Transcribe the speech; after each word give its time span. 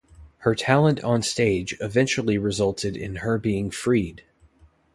Her 0.37 0.55
talent 0.55 1.03
on 1.03 1.21
stage 1.21 1.75
eventually 1.79 2.39
resulted 2.39 2.97
in 2.97 3.17
her 3.17 3.37
being 3.37 3.69
freed. 3.69 4.23